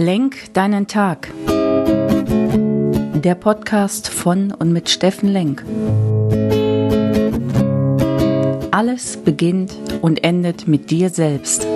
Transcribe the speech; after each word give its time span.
Lenk 0.00 0.54
deinen 0.54 0.86
Tag. 0.86 1.28
Der 1.48 3.34
Podcast 3.34 4.08
von 4.08 4.52
und 4.52 4.72
mit 4.72 4.88
Steffen 4.88 5.28
Lenk. 5.28 5.64
Alles 8.70 9.16
beginnt 9.16 9.74
und 10.00 10.22
endet 10.22 10.68
mit 10.68 10.92
dir 10.92 11.10
selbst. 11.10 11.66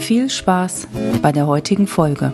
Viel 0.00 0.28
Spaß 0.28 0.88
bei 1.22 1.30
der 1.30 1.46
heutigen 1.46 1.86
Folge. 1.86 2.32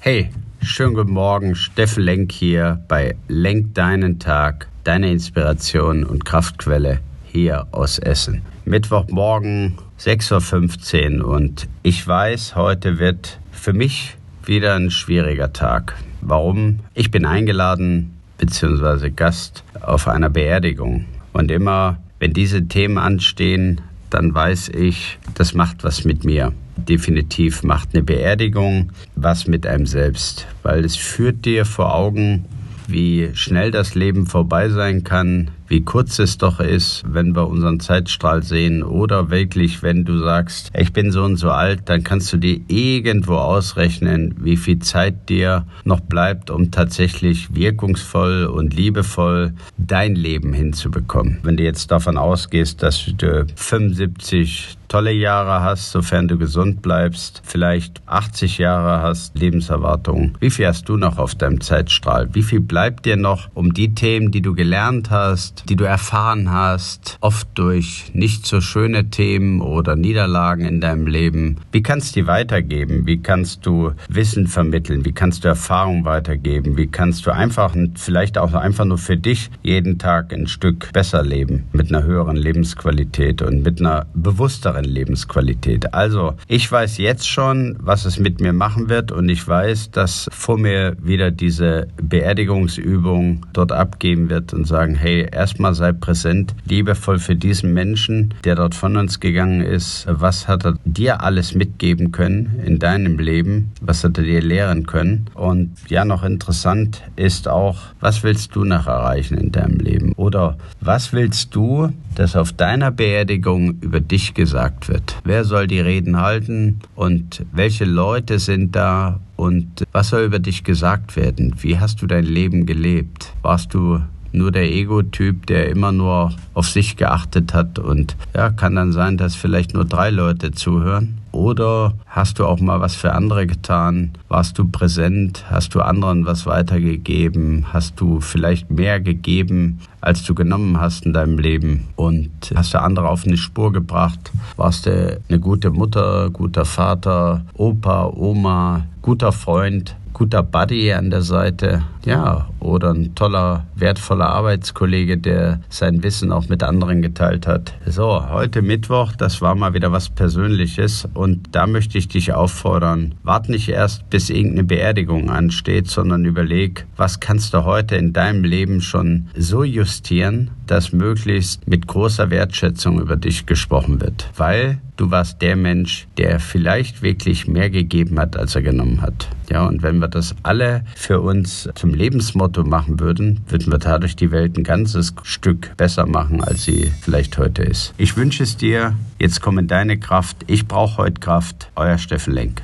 Hey, 0.00 0.30
schönen 0.60 0.94
guten 0.94 1.12
Morgen, 1.12 1.54
Steffen 1.54 2.02
Lenk 2.02 2.32
hier 2.32 2.82
bei 2.88 3.14
Lenk 3.28 3.74
deinen 3.74 4.18
Tag, 4.18 4.66
deine 4.82 5.12
Inspiration 5.12 6.02
und 6.02 6.24
Kraftquelle 6.24 6.98
hier 7.34 7.66
aus 7.72 7.98
Essen. 7.98 8.42
Mittwochmorgen 8.64 9.74
6.15 9.98 11.20
Uhr 11.20 11.26
und 11.26 11.68
ich 11.82 12.06
weiß, 12.06 12.54
heute 12.54 13.00
wird 13.00 13.40
für 13.50 13.72
mich 13.72 14.16
wieder 14.44 14.76
ein 14.76 14.90
schwieriger 14.90 15.52
Tag. 15.52 15.96
Warum? 16.20 16.78
Ich 16.94 17.10
bin 17.10 17.26
eingeladen 17.26 18.16
bzw. 18.38 19.10
Gast 19.10 19.64
auf 19.80 20.06
einer 20.06 20.30
Beerdigung 20.30 21.06
und 21.32 21.50
immer, 21.50 21.98
wenn 22.20 22.32
diese 22.32 22.68
Themen 22.68 22.98
anstehen, 22.98 23.80
dann 24.10 24.32
weiß 24.32 24.68
ich, 24.68 25.18
das 25.34 25.54
macht 25.54 25.82
was 25.82 26.04
mit 26.04 26.24
mir. 26.24 26.52
Definitiv 26.76 27.64
macht 27.64 27.90
eine 27.94 28.04
Beerdigung 28.04 28.92
was 29.16 29.48
mit 29.48 29.66
einem 29.66 29.86
selbst, 29.86 30.46
weil 30.62 30.84
es 30.84 30.94
führt 30.94 31.44
dir 31.44 31.64
vor 31.64 31.96
Augen, 31.96 32.44
wie 32.86 33.30
schnell 33.34 33.72
das 33.72 33.96
Leben 33.96 34.26
vorbei 34.26 34.68
sein 34.68 35.02
kann, 35.02 35.50
wie 35.74 35.80
kurz 35.80 36.20
es 36.20 36.38
doch 36.38 36.60
ist, 36.60 37.02
wenn 37.04 37.34
wir 37.34 37.48
unseren 37.48 37.80
Zeitstrahl 37.80 38.44
sehen 38.44 38.84
oder 38.84 39.30
wirklich, 39.30 39.82
wenn 39.82 40.04
du 40.04 40.20
sagst, 40.20 40.70
ich 40.72 40.92
bin 40.92 41.10
so 41.10 41.24
und 41.24 41.34
so 41.34 41.50
alt, 41.50 41.88
dann 41.88 42.04
kannst 42.04 42.32
du 42.32 42.36
dir 42.36 42.60
irgendwo 42.68 43.34
ausrechnen, 43.34 44.36
wie 44.38 44.56
viel 44.56 44.78
Zeit 44.78 45.28
dir 45.28 45.66
noch 45.82 45.98
bleibt, 45.98 46.52
um 46.52 46.70
tatsächlich 46.70 47.56
wirkungsvoll 47.56 48.44
und 48.44 48.72
liebevoll 48.72 49.54
dein 49.76 50.14
Leben 50.14 50.52
hinzubekommen. 50.52 51.40
Wenn 51.42 51.56
du 51.56 51.64
jetzt 51.64 51.90
davon 51.90 52.18
ausgehst, 52.18 52.80
dass 52.80 53.06
du 53.16 53.44
75 53.56 54.76
tolle 54.94 55.10
Jahre 55.10 55.64
hast, 55.64 55.90
sofern 55.90 56.28
du 56.28 56.38
gesund 56.38 56.80
bleibst, 56.80 57.42
vielleicht 57.44 58.00
80 58.06 58.58
Jahre 58.58 59.02
hast, 59.02 59.36
Lebenserwartung. 59.36 60.36
Wie 60.38 60.50
viel 60.50 60.68
hast 60.68 60.88
du 60.88 60.96
noch 60.96 61.18
auf 61.18 61.34
deinem 61.34 61.60
Zeitstrahl? 61.60 62.32
Wie 62.32 62.44
viel 62.44 62.60
bleibt 62.60 63.04
dir 63.04 63.16
noch, 63.16 63.48
um 63.54 63.74
die 63.74 63.96
Themen, 63.96 64.30
die 64.30 64.40
du 64.40 64.54
gelernt 64.54 65.10
hast, 65.10 65.68
die 65.68 65.74
du 65.74 65.82
erfahren 65.82 66.52
hast, 66.52 67.18
oft 67.20 67.48
durch 67.54 68.12
nicht 68.14 68.46
so 68.46 68.60
schöne 68.60 69.10
Themen 69.10 69.62
oder 69.62 69.96
Niederlagen 69.96 70.64
in 70.64 70.80
deinem 70.80 71.08
Leben, 71.08 71.56
wie 71.72 71.82
kannst 71.82 72.14
du 72.14 72.20
die 72.20 72.28
weitergeben? 72.28 73.04
Wie 73.04 73.20
kannst 73.20 73.66
du 73.66 73.90
Wissen 74.08 74.46
vermitteln? 74.46 75.04
Wie 75.04 75.10
kannst 75.10 75.42
du 75.42 75.48
Erfahrung 75.48 76.04
weitergeben? 76.04 76.76
Wie 76.76 76.86
kannst 76.86 77.26
du 77.26 77.32
einfach, 77.32 77.74
vielleicht 77.96 78.38
auch 78.38 78.54
einfach 78.54 78.84
nur 78.84 78.98
für 78.98 79.16
dich 79.16 79.50
jeden 79.64 79.98
Tag 79.98 80.32
ein 80.32 80.46
Stück 80.46 80.92
besser 80.92 81.24
leben, 81.24 81.64
mit 81.72 81.88
einer 81.88 82.04
höheren 82.04 82.36
Lebensqualität 82.36 83.42
und 83.42 83.64
mit 83.64 83.80
einer 83.80 84.06
bewussteren 84.14 84.83
besseren 84.84 84.90
Lebensqualität. 84.90 85.94
Also, 85.94 86.34
ich 86.48 86.70
weiß 86.70 86.98
jetzt 86.98 87.28
schon, 87.28 87.76
was 87.80 88.04
es 88.04 88.18
mit 88.18 88.40
mir 88.40 88.52
machen 88.52 88.88
wird 88.88 89.12
und 89.12 89.28
ich 89.28 89.46
weiß, 89.46 89.90
dass 89.90 90.28
vor 90.32 90.58
mir 90.58 90.96
wieder 91.02 91.30
diese 91.30 91.88
Beerdigungsübung 92.02 93.46
dort 93.52 93.72
abgeben 93.72 94.30
wird 94.30 94.52
und 94.52 94.66
sagen, 94.66 94.94
hey, 94.94 95.26
erstmal 95.30 95.74
sei 95.74 95.92
präsent, 95.92 96.54
liebevoll 96.66 97.18
für 97.18 97.36
diesen 97.36 97.72
Menschen, 97.72 98.34
der 98.44 98.56
dort 98.56 98.74
von 98.74 98.96
uns 98.96 99.20
gegangen 99.20 99.60
ist. 99.60 100.06
Was 100.08 100.48
hat 100.48 100.64
er 100.64 100.78
dir 100.84 101.22
alles 101.22 101.54
mitgeben 101.54 102.12
können 102.12 102.60
in 102.64 102.78
deinem 102.78 103.18
Leben? 103.18 103.72
Was 103.80 104.04
hat 104.04 104.18
er 104.18 104.24
dir 104.24 104.42
lehren 104.42 104.86
können? 104.86 105.26
Und 105.34 105.70
ja, 105.88 106.04
noch 106.04 106.24
interessant 106.24 107.02
ist 107.16 107.48
auch, 107.48 107.78
was 108.00 108.22
willst 108.22 108.54
du 108.54 108.64
noch 108.64 108.86
erreichen 108.86 109.38
in 109.38 109.52
deinem 109.52 109.78
Leben? 109.78 110.12
Oder 110.12 110.56
was 110.80 111.12
willst 111.12 111.54
du, 111.54 111.90
dass 112.14 112.36
auf 112.36 112.52
deiner 112.52 112.90
Beerdigung 112.90 113.78
über 113.80 114.00
dich 114.00 114.34
gesagt 114.34 114.63
gesagt 114.64 114.88
wird. 114.88 115.16
Wer 115.24 115.44
soll 115.44 115.66
die 115.66 115.80
Reden 115.80 116.20
halten 116.20 116.80
und 116.94 117.44
welche 117.52 117.84
Leute 117.84 118.38
sind 118.38 118.74
da 118.74 119.20
und 119.36 119.84
was 119.92 120.08
soll 120.08 120.22
über 120.22 120.38
dich 120.38 120.64
gesagt 120.64 121.16
werden? 121.16 121.54
Wie 121.60 121.78
hast 121.78 122.00
du 122.00 122.06
dein 122.06 122.24
Leben 122.24 122.64
gelebt? 122.66 123.32
Warst 123.42 123.74
du 123.74 124.00
nur 124.32 124.50
der 124.50 124.70
Ego-Typ, 124.72 125.46
der 125.46 125.68
immer 125.68 125.92
nur 125.92 126.32
auf 126.54 126.68
sich 126.68 126.96
geachtet 126.96 127.54
hat 127.54 127.78
und 127.78 128.16
ja, 128.34 128.50
kann 128.50 128.74
dann 128.74 128.92
sein, 128.92 129.16
dass 129.16 129.36
vielleicht 129.36 129.74
nur 129.74 129.84
drei 129.84 130.10
Leute 130.10 130.52
zuhören. 130.52 131.18
Oder 131.44 131.92
hast 132.06 132.38
du 132.38 132.46
auch 132.46 132.58
mal 132.58 132.80
was 132.80 132.94
für 132.94 133.12
andere 133.12 133.46
getan? 133.46 134.12
Warst 134.28 134.56
du 134.56 134.66
präsent? 134.66 135.44
Hast 135.50 135.74
du 135.74 135.82
anderen 135.82 136.24
was 136.24 136.46
weitergegeben? 136.46 137.66
Hast 137.70 138.00
du 138.00 138.20
vielleicht 138.20 138.70
mehr 138.70 138.98
gegeben, 138.98 139.80
als 140.00 140.22
du 140.22 140.34
genommen 140.34 140.80
hast 140.80 141.04
in 141.04 141.12
deinem 141.12 141.38
Leben? 141.38 141.88
Und 141.96 142.30
hast 142.54 142.72
du 142.72 142.80
andere 142.80 143.10
auf 143.10 143.26
eine 143.26 143.36
Spur 143.36 143.72
gebracht? 143.72 144.32
Warst 144.56 144.86
du 144.86 145.20
eine 145.28 145.38
gute 145.38 145.68
Mutter, 145.68 146.30
guter 146.30 146.64
Vater, 146.64 147.44
Opa, 147.52 148.06
Oma, 148.06 148.86
guter 149.02 149.30
Freund? 149.30 149.96
guter 150.14 150.42
Buddy 150.42 150.92
an 150.92 151.10
der 151.10 151.20
Seite, 151.20 151.82
ja, 152.06 152.48
oder 152.60 152.94
ein 152.94 153.14
toller, 153.14 153.66
wertvoller 153.74 154.28
Arbeitskollege, 154.28 155.18
der 155.18 155.60
sein 155.68 156.02
Wissen 156.02 156.32
auch 156.32 156.48
mit 156.48 156.62
anderen 156.62 157.02
geteilt 157.02 157.46
hat. 157.46 157.74
So, 157.84 158.30
heute 158.30 158.62
Mittwoch, 158.62 159.12
das 159.16 159.42
war 159.42 159.54
mal 159.54 159.74
wieder 159.74 159.92
was 159.92 160.08
Persönliches 160.08 161.06
und 161.12 161.33
da 161.52 161.66
möchte 161.66 161.98
ich 161.98 162.08
dich 162.08 162.32
auffordern, 162.32 163.14
wart 163.22 163.48
nicht 163.48 163.68
erst, 163.68 164.08
bis 164.10 164.30
irgendeine 164.30 164.64
Beerdigung 164.64 165.30
ansteht, 165.30 165.88
sondern 165.88 166.24
überleg, 166.24 166.86
was 166.96 167.20
kannst 167.20 167.54
du 167.54 167.64
heute 167.64 167.96
in 167.96 168.12
deinem 168.12 168.44
Leben 168.44 168.80
schon 168.80 169.28
so 169.36 169.64
justieren, 169.64 170.50
dass 170.66 170.92
möglichst 170.92 171.66
mit 171.68 171.86
großer 171.86 172.30
Wertschätzung 172.30 173.00
über 173.00 173.16
dich 173.16 173.46
gesprochen 173.46 174.00
wird. 174.00 174.30
Weil 174.36 174.78
du 174.96 175.10
warst 175.10 175.42
der 175.42 175.56
Mensch, 175.56 176.06
der 176.16 176.40
vielleicht 176.40 177.02
wirklich 177.02 177.46
mehr 177.46 177.70
gegeben 177.70 178.18
hat, 178.18 178.36
als 178.36 178.54
er 178.54 178.62
genommen 178.62 179.02
hat. 179.02 179.28
Ja, 179.50 179.66
und 179.66 179.82
wenn 179.82 179.98
wir 179.98 180.08
das 180.08 180.34
alle 180.42 180.84
für 180.94 181.20
uns 181.20 181.68
zum 181.74 181.92
Lebensmotto 181.92 182.64
machen 182.64 183.00
würden, 183.00 183.40
würden 183.48 183.70
wir 183.70 183.78
dadurch 183.78 184.16
die 184.16 184.30
Welt 184.30 184.56
ein 184.56 184.64
ganzes 184.64 185.14
Stück 185.22 185.76
besser 185.76 186.06
machen, 186.06 186.42
als 186.42 186.64
sie 186.64 186.90
vielleicht 187.02 187.36
heute 187.36 187.62
ist. 187.62 187.92
Ich 187.98 188.16
wünsche 188.16 188.42
es 188.42 188.56
dir, 188.56 188.94
jetzt 189.18 189.42
komm 189.42 189.58
in 189.58 189.66
deine 189.66 189.98
Kraft. 189.98 190.38
Ich 190.46 190.66
brauche 190.66 190.98
heute 190.98 191.20
Kraft. 191.24 191.70
Euer 191.74 191.96
Steffen 191.96 192.34
Lenk. 192.34 192.62